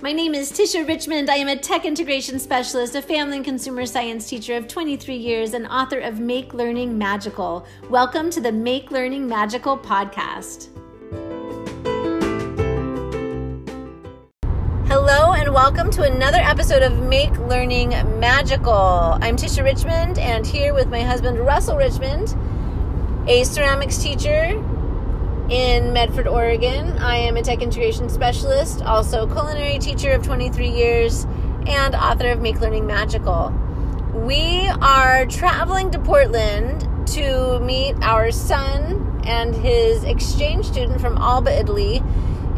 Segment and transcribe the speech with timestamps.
[0.00, 1.28] My name is Tisha Richmond.
[1.28, 5.54] I am a tech integration specialist, a family and consumer science teacher of 23 years,
[5.54, 7.66] and author of Make Learning Magical.
[7.90, 10.68] Welcome to the Make Learning Magical podcast.
[14.86, 17.88] Hello, and welcome to another episode of Make Learning
[18.20, 19.18] Magical.
[19.20, 22.36] I'm Tisha Richmond, and here with my husband, Russell Richmond,
[23.28, 24.62] a ceramics teacher
[25.50, 26.98] in Medford, Oregon.
[26.98, 31.24] I am a tech integration specialist, also culinary teacher of 23 years,
[31.66, 33.52] and author of Make Learning Magical.
[34.12, 41.58] We are traveling to Portland to meet our son and his exchange student from Alba,
[41.58, 42.02] Italy.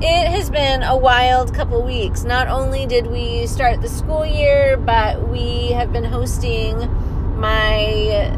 [0.02, 2.24] It has been a wild couple weeks.
[2.24, 6.78] Not only did we start the school year, but we have been hosting
[7.38, 8.36] my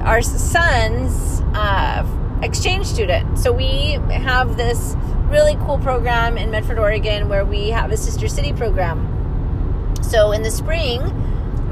[0.00, 2.06] our son's uh,
[2.42, 3.38] exchange student.
[3.38, 4.96] So we have this
[5.28, 9.94] really cool program in Medford, Oregon, where we have a sister city program.
[10.02, 11.00] So in the spring,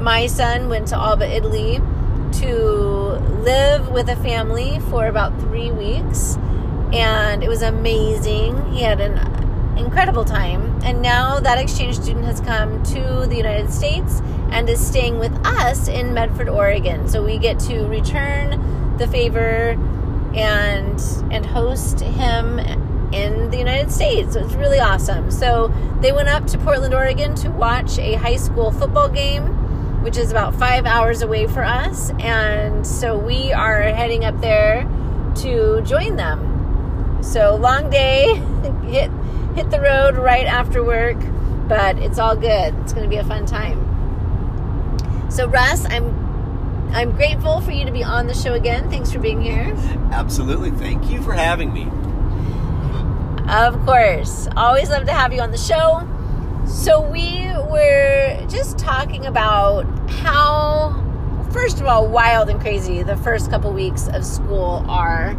[0.01, 1.79] my son went to Alba, Italy
[2.33, 2.47] to
[3.43, 6.37] live with a family for about three weeks.
[6.91, 8.71] And it was amazing.
[8.73, 10.81] He had an incredible time.
[10.83, 15.33] And now that exchange student has come to the United States and is staying with
[15.45, 17.07] us in Medford, Oregon.
[17.07, 19.77] So we get to return the favor
[20.35, 20.99] and
[21.31, 22.59] and host him
[23.13, 24.33] in the United States.
[24.33, 25.29] So it's really awesome.
[25.31, 30.17] So they went up to Portland, Oregon to watch a high school football game, which
[30.17, 32.11] is about five hours away for us.
[32.19, 34.89] And so we are heading up there
[35.35, 37.19] to join them.
[37.21, 38.35] So long day,
[38.85, 39.11] hit
[39.55, 41.17] hit the road right after work,
[41.67, 42.73] but it's all good.
[42.81, 43.91] It's going to be a fun time.
[45.29, 46.22] So Russ, I'm
[46.93, 48.87] I'm grateful for you to be on the show again.
[48.89, 49.73] Thanks for being here.
[50.11, 50.69] Absolutely.
[50.69, 51.87] Thank you for having me.
[53.51, 54.47] Of course.
[54.55, 56.07] Always love to have you on the show.
[56.67, 60.93] So, we were just talking about how,
[61.51, 65.35] first of all, wild and crazy the first couple weeks of school are.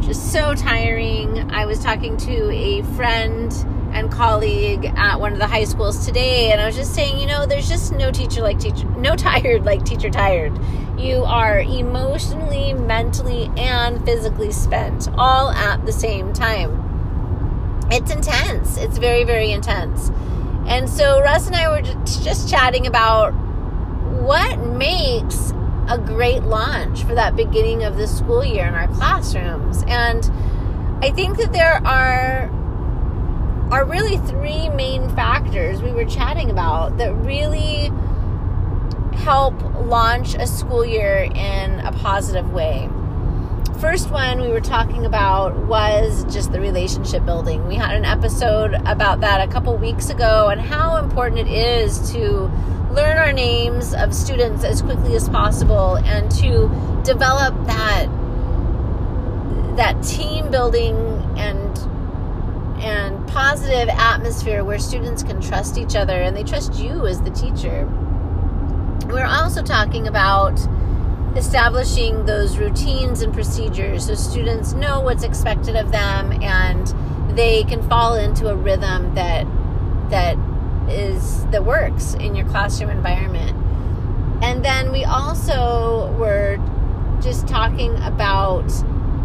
[0.00, 1.50] Just so tiring.
[1.52, 3.52] I was talking to a friend
[3.92, 7.26] and colleague at one of the high schools today and I was just saying, you
[7.26, 10.58] know, there's just no teacher like teacher no tired like teacher tired.
[10.98, 17.88] You are emotionally, mentally and physically spent all at the same time.
[17.90, 18.76] It's intense.
[18.76, 20.10] It's very very intense.
[20.66, 23.32] And so Russ and I were just chatting about
[24.20, 25.52] what makes
[25.88, 29.82] a great launch for that beginning of the school year in our classrooms.
[29.88, 30.24] And
[31.02, 32.48] I think that there are
[33.70, 37.90] are really three main factors we were chatting about that really
[39.18, 39.54] help
[39.86, 42.88] launch a school year in a positive way.
[43.80, 47.66] First one we were talking about was just the relationship building.
[47.68, 52.12] We had an episode about that a couple weeks ago and how important it is
[52.12, 52.50] to
[52.90, 56.68] learn our names of students as quickly as possible and to
[57.04, 58.08] develop that
[59.76, 60.96] that team building
[61.38, 61.78] and
[62.80, 67.30] and positive atmosphere where students can trust each other and they trust you as the
[67.30, 67.86] teacher.
[69.06, 70.58] We're also talking about
[71.36, 76.92] establishing those routines and procedures so students know what's expected of them and
[77.36, 79.46] they can fall into a rhythm that
[80.10, 80.36] that
[80.88, 83.56] is that works in your classroom environment.
[84.42, 86.58] And then we also were
[87.22, 88.66] just talking about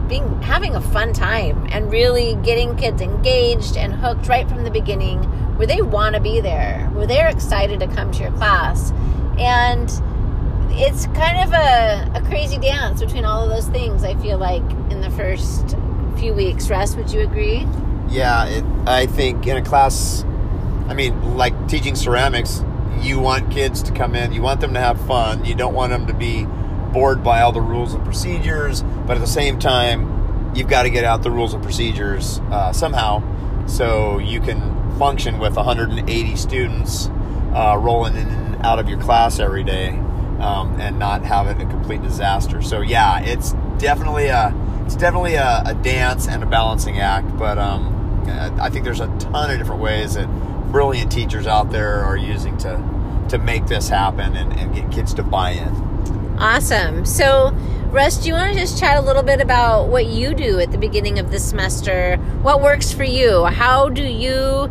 [0.07, 4.71] being having a fun time and really getting kids engaged and hooked right from the
[4.71, 5.23] beginning
[5.57, 8.91] where they want to be there where they're excited to come to your class.
[9.38, 9.89] And
[10.77, 14.63] it's kind of a, a crazy dance between all of those things i feel like
[14.91, 15.77] in the first
[16.17, 16.69] few weeks.
[16.69, 17.65] Russ would you agree?
[18.09, 20.23] Yeah it, i think in a class
[20.88, 22.63] i mean like teaching ceramics
[22.99, 25.91] you want kids to come in you want them to have fun you don't want
[25.91, 26.45] them to be
[26.95, 30.89] bored by all the rules and procedures, but at the same time, you've got to
[30.89, 33.21] get out the rules and procedures uh, somehow
[33.68, 37.07] so you can function with 180 students
[37.53, 39.89] uh, rolling in and out of your class every day
[40.39, 42.62] um, and not have it a complete disaster.
[42.62, 44.53] So yeah, it's definitely a
[44.86, 48.24] it's definitely a, a dance and a balancing act, but um,
[48.62, 50.27] I think there's a ton of different ways that
[50.71, 55.13] brilliant teachers out there are using to to make this happen and, and get kids
[55.15, 55.94] to buy in.
[56.37, 57.05] Awesome.
[57.05, 57.51] So,
[57.91, 60.71] Russ, do you want to just chat a little bit about what you do at
[60.71, 62.17] the beginning of the semester?
[62.41, 63.45] What works for you?
[63.45, 64.69] How do you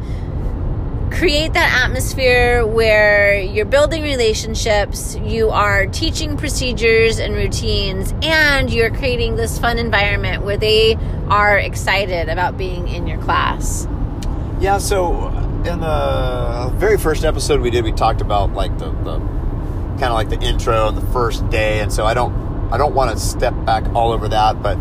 [1.11, 8.91] create that atmosphere where you're building relationships, you are teaching procedures and routines, and you're
[8.91, 13.87] creating this fun environment where they are excited about being in your class?
[14.61, 15.29] Yeah, so
[15.65, 19.19] in the very first episode we did, we talked about like the, the
[20.05, 22.35] kind of like the intro and the first day, and so I don't
[22.71, 24.77] I don't want to step back all over that, but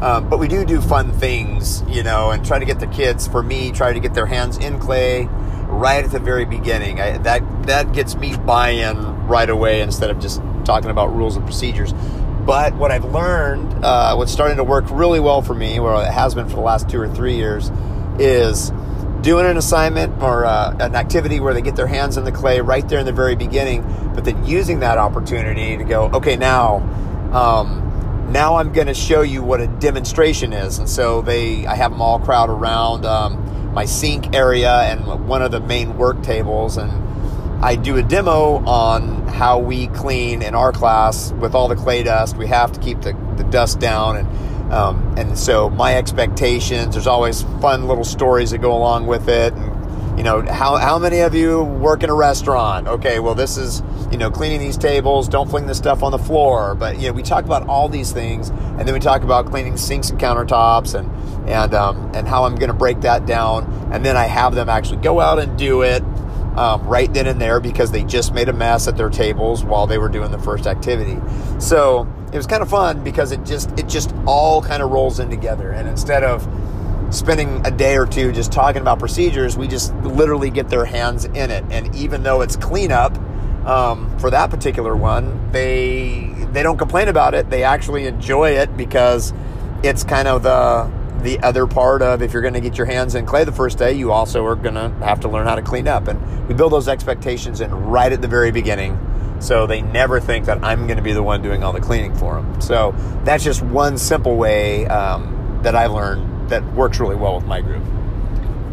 [0.00, 3.26] um, but we do do fun things, you know, and try to get the kids.
[3.26, 5.24] For me, try to get their hands in clay
[5.66, 7.00] right at the very beginning.
[7.00, 11.44] I, that that gets me buy-in right away instead of just talking about rules and
[11.44, 11.92] procedures.
[12.46, 16.12] But what I've learned, uh, what's starting to work really well for me, or it
[16.12, 17.72] has been for the last two or three years,
[18.20, 18.70] is
[19.22, 22.60] doing an assignment or uh, an activity where they get their hands in the clay
[22.60, 23.82] right there in the very beginning,
[24.14, 26.76] but then using that opportunity to go, okay, now,
[27.32, 30.78] um, now I'm going to show you what a demonstration is.
[30.78, 35.42] And so they, I have them all crowd around um, my sink area and one
[35.42, 36.90] of the main work tables, and
[37.64, 42.04] I do a demo on how we clean in our class with all the clay
[42.04, 42.36] dust.
[42.36, 46.94] We have to keep the, the dust down and um, and so my expectations.
[46.94, 49.52] There's always fun little stories that go along with it.
[49.54, 52.88] And you know how how many of you work in a restaurant?
[52.88, 55.28] Okay, well this is you know cleaning these tables.
[55.28, 56.74] Don't fling this stuff on the floor.
[56.74, 59.76] But you know we talk about all these things, and then we talk about cleaning
[59.76, 61.08] sinks and countertops and
[61.48, 63.90] and um, and how I'm going to break that down.
[63.92, 66.02] And then I have them actually go out and do it
[66.58, 69.86] um, right then and there because they just made a mess at their tables while
[69.86, 71.16] they were doing the first activity.
[71.60, 75.20] So it was kind of fun because it just it just all kind of rolls
[75.20, 75.70] in together.
[75.70, 76.46] And instead of
[77.10, 81.24] spending a day or two just talking about procedures, we just literally get their hands
[81.24, 81.64] in it.
[81.70, 83.16] And even though it's cleanup
[83.66, 87.50] um, for that particular one, they they don't complain about it.
[87.50, 89.32] They actually enjoy it because
[89.82, 90.90] it's kind of the
[91.22, 93.78] the other part of if you're going to get your hands in clay the first
[93.78, 96.08] day, you also are going to have to learn how to clean up.
[96.08, 98.92] And we build those expectations in right at the very beginning.
[99.40, 102.14] So they never think that I'm going to be the one doing all the cleaning
[102.14, 102.60] for them.
[102.60, 102.94] So
[103.24, 107.60] that's just one simple way um, that I learned that works really well with my
[107.60, 107.82] group.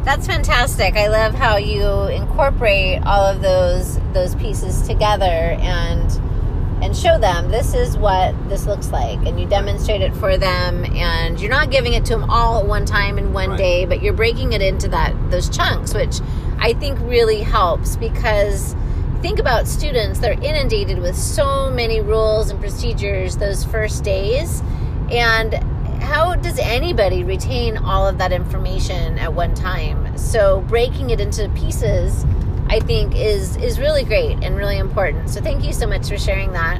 [0.03, 0.95] That's fantastic.
[0.95, 6.11] I love how you incorporate all of those those pieces together and
[6.83, 10.85] and show them this is what this looks like and you demonstrate it for them
[10.95, 13.57] and you're not giving it to them all at one time in one right.
[13.57, 16.19] day but you're breaking it into that those chunks which
[16.59, 18.75] i think really helps because
[19.21, 24.61] think about students they're inundated with so many rules and procedures those first days
[25.11, 25.53] and
[26.01, 31.49] how does anybody retain all of that information at one time so breaking it into
[31.49, 32.25] pieces
[32.67, 35.29] I think is is really great and really important.
[35.29, 36.79] So thank you so much for sharing that.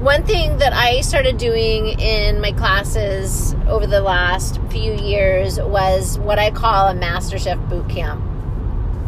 [0.00, 6.18] One thing that I started doing in my classes over the last few years was
[6.18, 8.22] what I call a Master Chef boot camp.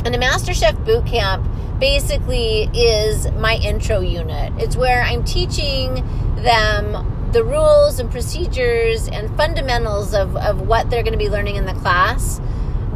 [0.04, 1.46] And a Master Chef boot camp
[1.78, 4.52] basically is my intro unit.
[4.58, 5.94] It's where I'm teaching
[6.42, 11.56] them the rules and procedures and fundamentals of, of what they're going to be learning
[11.56, 12.40] in the class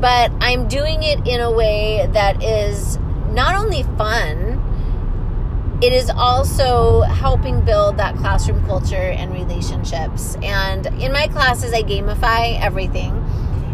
[0.02, 2.98] but I'm doing it in a way that is
[3.30, 4.58] not only fun,
[5.80, 10.36] it is also helping build that classroom culture and relationships.
[10.42, 13.12] And in my classes, I gamify everything.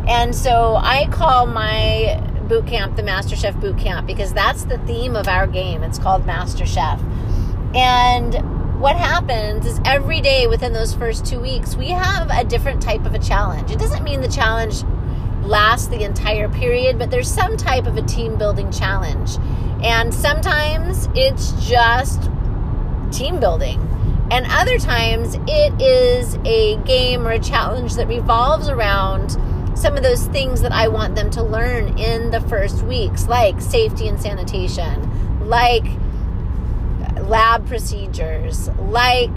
[0.06, 4.78] And so I call my boot camp the Master Chef Boot Camp because that's the
[4.78, 5.82] theme of our game.
[5.82, 7.00] It's called Master Chef.
[7.74, 12.80] And what happens is every day within those first two weeks, we have a different
[12.80, 13.70] type of a challenge.
[13.70, 14.82] It doesn't mean the challenge
[15.42, 19.36] lasts the entire period, but there's some type of a team building challenge.
[19.82, 22.30] And sometimes it's just
[23.10, 23.80] team building.
[24.30, 29.36] And other times it is a game or a challenge that revolves around
[29.78, 33.60] some of those things that I want them to learn in the first weeks, like
[33.60, 35.84] safety and sanitation, like
[37.22, 39.36] lab procedures, like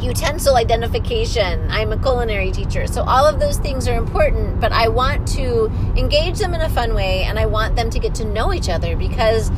[0.00, 1.70] utensil identification.
[1.70, 2.86] I'm a culinary teacher.
[2.86, 5.66] So all of those things are important, but I want to
[5.96, 8.70] engage them in a fun way and I want them to get to know each
[8.70, 9.50] other because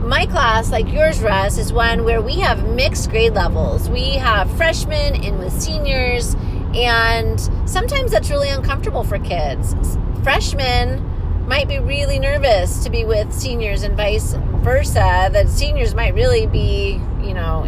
[0.00, 3.90] my class, like yours, Russ, is one where we have mixed grade levels.
[3.90, 6.34] We have freshmen in with seniors,
[6.74, 9.74] and sometimes that's really uncomfortable for kids.
[10.22, 11.06] Freshmen
[11.46, 16.46] might be really nervous to be with seniors and vice versa, that seniors might really
[16.46, 17.64] be, you know,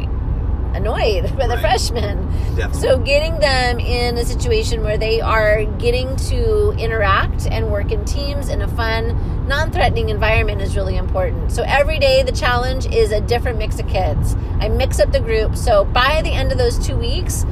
[0.74, 1.60] annoyed by the right.
[1.60, 2.26] freshmen.
[2.56, 2.80] Definitely.
[2.80, 8.04] So getting them in a situation where they are getting to interact and work in
[8.04, 11.52] teams in a fun, non-threatening environment is really important.
[11.52, 14.36] So every day the challenge is a different mix of kids.
[14.60, 15.56] I mix up the group.
[15.56, 17.44] So by the end of those 2 weeks,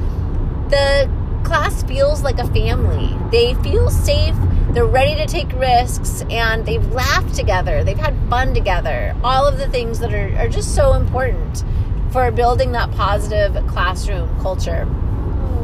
[0.69, 1.09] the
[1.43, 3.17] class feels like a family.
[3.31, 4.35] They feel safe,
[4.71, 7.83] they're ready to take risks, and they've laughed together.
[7.83, 9.15] They've had fun together.
[9.23, 11.63] All of the things that are, are just so important
[12.11, 14.87] for building that positive classroom culture.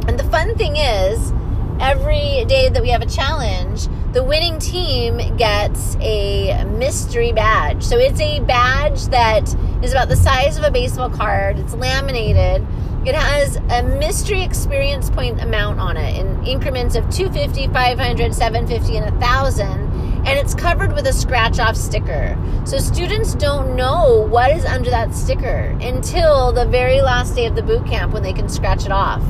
[0.07, 1.33] And the fun thing is,
[1.79, 7.83] every day that we have a challenge, the winning team gets a mystery badge.
[7.83, 9.43] So it's a badge that
[9.83, 11.59] is about the size of a baseball card.
[11.59, 12.65] It's laminated.
[13.07, 18.97] It has a mystery experience point amount on it in increments of 250, 500, 750,
[18.97, 19.87] and 1000
[20.27, 22.37] and it's covered with a scratch off sticker.
[22.65, 27.55] So students don't know what is under that sticker until the very last day of
[27.55, 29.23] the boot camp when they can scratch it off.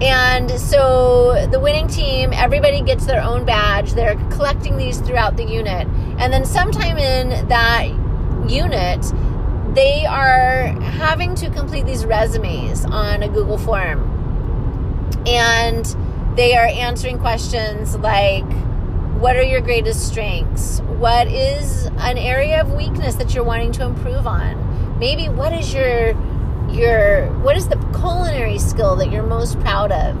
[0.00, 3.92] And so the winning team, everybody gets their own badge.
[3.92, 5.86] They're collecting these throughout the unit.
[6.16, 7.88] And then sometime in that
[8.48, 9.04] unit,
[9.74, 14.08] they are having to complete these resumes on a Google form.
[15.26, 15.84] And
[16.36, 18.44] they are answering questions like,
[19.18, 20.80] what are your greatest strengths?
[20.80, 24.98] What is an area of weakness that you're wanting to improve on?
[24.98, 26.10] Maybe what is your
[26.70, 30.16] your what is the culinary skill that you're most proud of?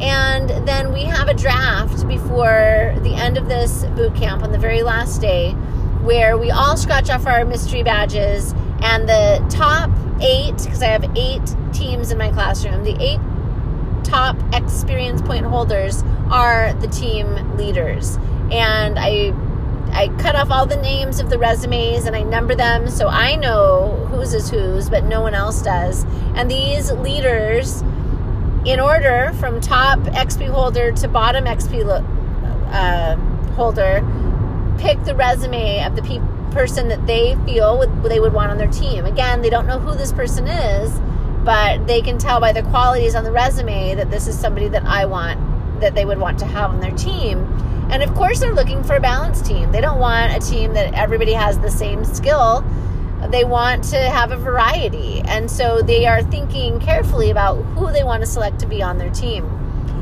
[0.00, 4.58] And then we have a draft before the end of this boot camp on the
[4.58, 5.52] very last day
[6.02, 9.90] where we all scratch off our mystery badges and the top
[10.20, 11.40] 8 because I have 8
[11.72, 13.20] teams in my classroom, the 8
[14.04, 18.16] top experience point holders are the team leaders.
[18.50, 19.34] And I
[19.92, 23.34] I cut off all the names of the resumes and I number them so I
[23.36, 26.04] know whose is whose, but no one else does.
[26.34, 27.82] And these leaders,
[28.66, 31.86] in order from top XP holder to bottom XP
[32.70, 33.16] uh,
[33.54, 34.04] holder,
[34.78, 38.56] pick the resume of the pe- person that they feel would, they would want on
[38.56, 39.04] their team.
[39.04, 40.98] Again, they don't know who this person is,
[41.44, 44.82] but they can tell by the qualities on the resume that this is somebody that
[44.84, 45.38] I want,
[45.80, 47.40] that they would want to have on their team.
[47.90, 49.70] And of course, they're looking for a balanced team.
[49.70, 52.64] They don't want a team that everybody has the same skill.
[53.28, 55.20] They want to have a variety.
[55.26, 58.96] And so they are thinking carefully about who they want to select to be on
[58.96, 59.44] their team.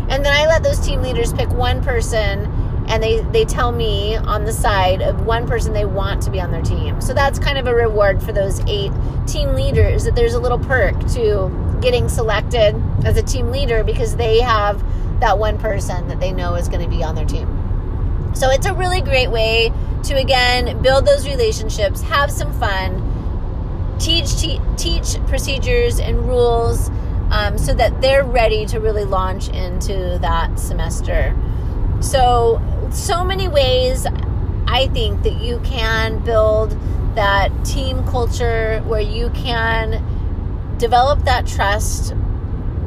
[0.09, 2.45] And then I let those team leaders pick one person
[2.87, 6.41] and they, they tell me on the side of one person they want to be
[6.41, 7.01] on their team.
[7.01, 8.93] So that's kind of a reward for those eight
[9.27, 14.17] team leaders that there's a little perk to getting selected as a team leader because
[14.17, 14.83] they have
[15.21, 17.49] that one person that they know is going to be on their team.
[18.35, 19.73] So it's a really great way
[20.05, 26.91] to again build those relationships, have some fun, teach te- teach procedures and rules
[27.31, 31.35] um, so that they're ready to really launch into that semester.
[32.05, 34.07] So so many ways
[34.67, 36.77] I think that you can build
[37.15, 40.05] that team culture where you can
[40.77, 42.15] develop that trust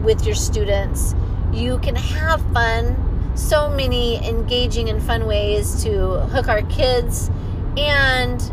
[0.04, 1.16] with your students.
[1.52, 7.32] You can have fun so many engaging and fun ways to hook our kids
[7.76, 8.52] and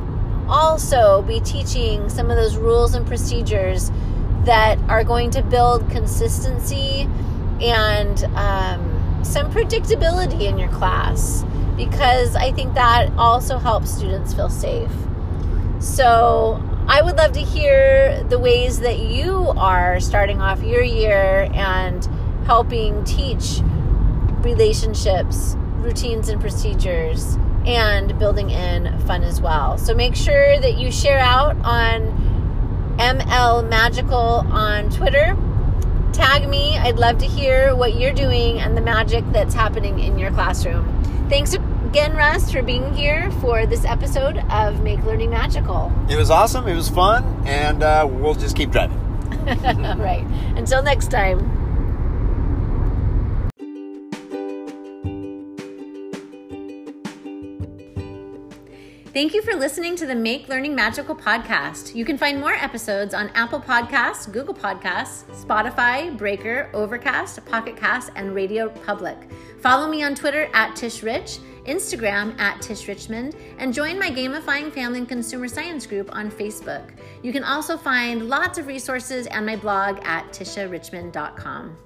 [0.48, 3.90] also be teaching some of those rules and procedures
[4.44, 7.08] that are going to build consistency
[7.60, 8.93] and um,
[9.24, 11.44] some predictability in your class
[11.76, 14.90] because I think that also helps students feel safe.
[15.80, 21.48] So, I would love to hear the ways that you are starting off your year
[21.54, 22.06] and
[22.44, 23.60] helping teach
[24.42, 29.78] relationships, routines, and procedures, and building in fun as well.
[29.78, 35.34] So make sure that you share out on ML Magical on Twitter.
[36.14, 36.78] Tag me.
[36.78, 40.86] I'd love to hear what you're doing and the magic that's happening in your classroom.
[41.28, 45.92] Thanks again, Russ, for being here for this episode of Make Learning Magical.
[46.08, 46.68] It was awesome.
[46.68, 49.00] It was fun, and uh, we'll just keep driving.
[49.98, 50.24] right.
[50.54, 51.53] Until next time.
[59.14, 61.94] Thank you for listening to the Make Learning Magical podcast.
[61.94, 68.10] You can find more episodes on Apple Podcasts, Google Podcasts, Spotify, Breaker, Overcast, Pocket Cast,
[68.16, 69.16] and Radio Public.
[69.60, 74.72] Follow me on Twitter at Tish Rich, Instagram at Tish Richmond, and join my Gamifying
[74.72, 76.90] Family and Consumer Science group on Facebook.
[77.22, 81.76] You can also find lots of resources and my blog at tisharichmond.com.